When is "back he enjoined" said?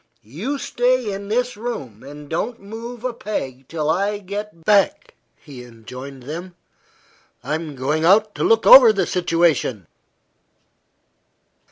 4.65-6.23